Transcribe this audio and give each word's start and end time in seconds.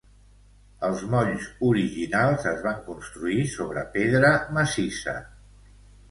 Els 0.85 1.01
molls 1.09 1.49
originals 1.67 2.47
es 2.51 2.63
van 2.67 2.79
construir 2.87 3.43
sobre 3.51 3.83
pedra 3.97 4.31
massissa. 4.59 5.15